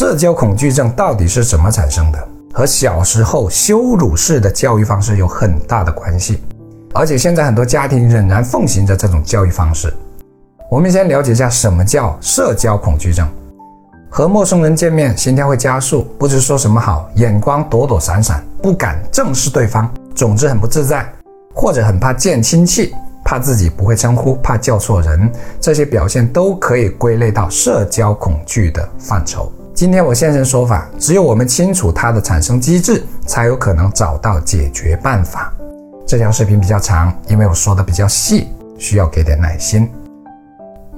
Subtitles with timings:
[0.00, 2.28] 社交恐惧症到底是怎么产生的？
[2.54, 6.42] 和小时候羞辱式的教育方式有很大的关系。
[6.94, 9.92] 而且现在很多家庭仍然奉行着这种教育方式。
[10.70, 13.28] 我们先了解一下什么叫社交恐惧症。
[14.08, 21.06] 和陌生人见面，心跳会加速，不知说什么好，眼光躲躲闪闪，不敢正视对方，总之很不自在，
[21.54, 25.30] 或者很怕见亲戚，怕自己不会称呼，怕叫错人，
[25.60, 29.52] 这些表现都可以归类到社交恐惧的范畴。
[29.80, 35.50] 今天我现身说法，只有我们清楚它的产生机制，才有可能找到解决办法。
[36.06, 39.90] 这条视频比较长，因为我说的比较细，需要给点耐心。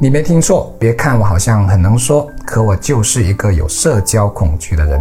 [0.01, 5.01] 你没听错，别看我好像很能说，可我就是一个有社交恐惧的人。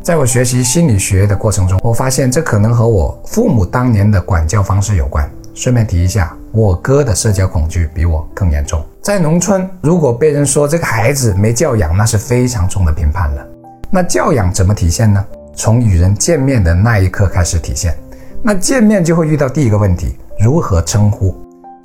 [0.00, 5.28] 在我学习心理学的过程中，我发现这可能和我父母当年的管教方式有关。
[5.54, 8.80] 顺便提一下，我哥的社交恐惧比我更严重。
[9.08, 13.42] 在农村，如果被人说这个孩子没教养，那是非常重的评判了。
[13.90, 15.24] 那教养怎么体现呢？
[15.54, 17.96] 从与人见面的那一刻开始体现。
[18.42, 21.34] 那见面就会遇到第一个问题：如何称呼？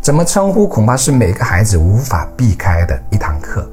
[0.02, 3.66] 怎么称呼，恐怕是每个孩子无法避开的一堂课。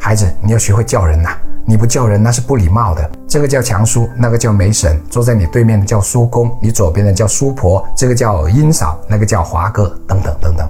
[0.00, 1.36] 孩子，你要学会叫人呐！
[1.66, 3.10] 你不叫人，那是不礼貌的。
[3.28, 10.66] 这个叫强叔，那个叫梅婶，坐在你对面的叫叔公，你左边的叫叔婆，这个叫英嫂，那个叫华哥，等等等等。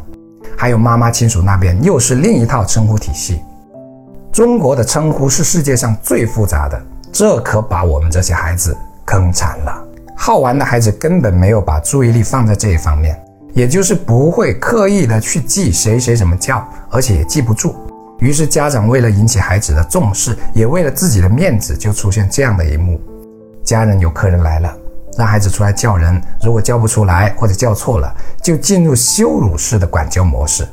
[0.61, 3.41] 还有妈妈亲属那边又是另一套称呼体系。
[4.33, 9.85] 中国的称呼是世界上最复杂的，这可把我们这些孩子坑惨了。
[10.17, 13.17] 好玩的孩子根本没有把注意力放在这一方面。
[13.55, 17.75] 也就是不会刻意的去记谁谁怎么叫，而且也记不住。
[18.19, 23.01] 于是家长为了引起孩子的重视，也为了自己的面子，就出现这样的一幕：
[23.65, 24.77] 家人有客人来了，
[25.19, 30.65] 让孩子出来叫人，如果叫不出来或者叫错了，就进入羞辱式的管教模式。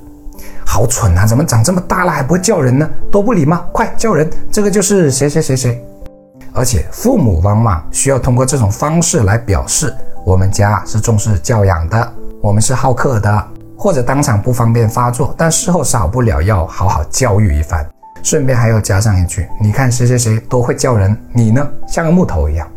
[0.64, 1.26] 好蠢啊！
[1.26, 2.88] 怎么长这么大了还不会叫人呢？
[3.12, 3.66] 多不礼貌！
[3.72, 4.30] 快叫人！
[4.52, 5.84] 这个就是谁谁谁谁。
[6.54, 9.92] 而且父母往往需要通过这种方式来表示，
[10.24, 12.14] 我们家是重视教养的。
[12.40, 17.84] 我们是好客的，或者当场不方便发作，但事后少不了要好好教育一番，
[18.22, 22.68] 顺便还要加上一句：“你看谁谁谁多会叫人，你呢像个木头一样。”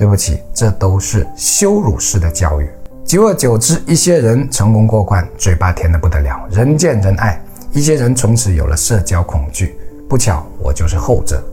[0.00, 2.66] 对不起，这都是羞辱式的教育。
[3.04, 7.38] 久而久之，一些人成功过关，嘴巴甜得不得了，人见人爱；
[7.70, 9.78] 一些人从此有了社交恐惧。
[10.08, 11.44] 不巧，我就是后者。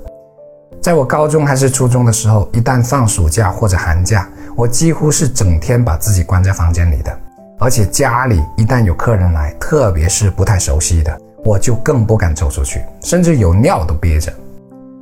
[0.81, 7.11] 在我高中还是初中的时候，一旦放暑假或者寒假，我几乎是整天把自己关在房间里的。
[7.59, 14.33] 而且家里一旦有客人来，特别是不太熟悉的，我就更不敢走出去，甚至有尿都憋着。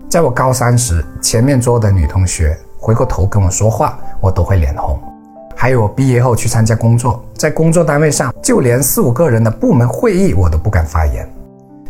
[0.09, 4.99] 在我高三时，前面桌的女同学回过头跟我说话，我都会脸红。
[5.55, 11.27] 还有我毕业后去参加工作，在工作单位上，就连四五个人的部门会议，我都不敢发言。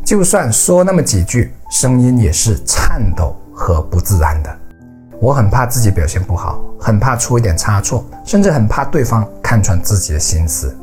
[0.06, 4.50] 就算说那么几句，声音也是颤抖和不自然的。
[5.20, 10.74] 我很怕自己表现不好，很怕出一点差错，甚至很怕对方看穿自己的心思，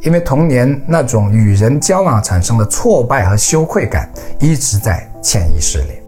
[0.00, 5.99] 因为童年那种与人交往产生的挫败和羞愧感一直在潜意识里，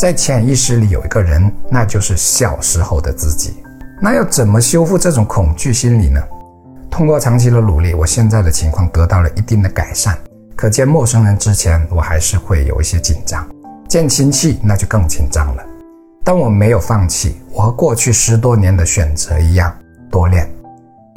[0.00, 3.62] 在潜意识里有一个人，那就是小时候的自己。
[4.00, 6.18] 那要怎么修复这种恐惧心理呢？
[6.90, 10.16] 通过长期的努力，我现在的情况得到了一定的改善。
[10.56, 13.44] 可见陌生人之前，我还是会有一些紧张；
[13.90, 15.62] 见亲戚，那就更紧张了。
[16.24, 19.70] 但我没有放弃，我和过去十多年的选择一样，
[20.10, 20.50] 多练。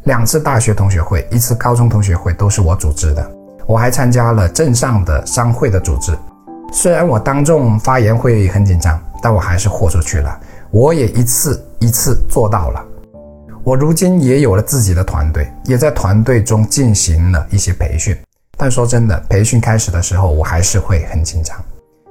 [0.03, 3.31] 两次大学同学会，一次高中同学会，都是我组织的。
[3.65, 6.11] 我还参加了镇上的商会的组织。
[6.75, 10.39] 虽然我当众发言会很紧张，但我还是豁出去了。
[10.71, 12.83] 我也一次一次做到了。
[13.63, 18.17] 我如今也有了自己的团队，也在团队中进行了一些培训。
[18.57, 21.55] 但说真的，培训开始的时候，我还是会很紧张。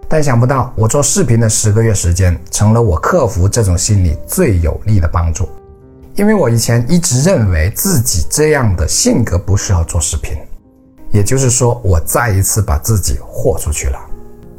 [0.09, 5.49] 但想不到，我做视频的十个月时间，成了我克服这种心理最有力的帮助。
[6.15, 10.37] 因为我以前一直认为自己这样的性格不适合做视频，
[11.11, 13.99] 也就是说，我再一次把自己豁出去了。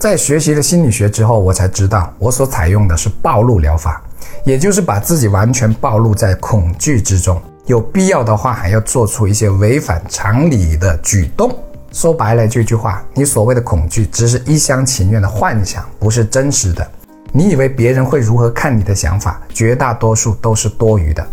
[0.04, 4.04] 在学习了心理学之后，我才知道我所采用的是暴露疗法，
[4.44, 11.58] 也就是把自己完全暴露在恐惧之中，有必要的话还要做出一些违反常理的举动。
[11.94, 16.86] 说白了这句话，你所谓的恐惧只是一厢情愿的幻想，不是真实的。
[17.32, 21.26] 你以为别人会如何看你的想法，绝大多数都是多余的。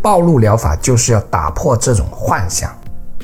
[0.00, 2.72] 暴露疗法就是要打破这种幻想。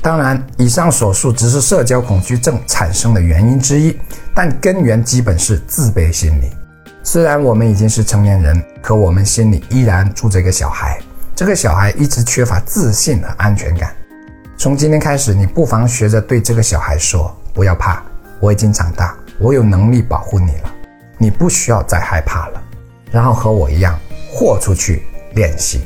[0.00, 3.98] 当然，以上所述只是社交恐惧症产生的原因之一，
[4.34, 6.50] 但根源基本是自卑心理。
[7.02, 10.98] 虽然我们已经是成年人，可我们心里依然住着一个小孩，
[11.34, 13.94] 这个小孩一直缺乏自信和安全感。
[14.56, 18.02] 从今天开始，你不妨学着对这个小孩说：“不要怕，
[18.40, 20.74] 我已经长大，我有能力保护你了，
[21.16, 22.62] 你不需要再害怕了。”
[23.10, 23.98] 然后和我一样
[24.30, 25.02] 豁出去
[25.34, 25.80] 练习。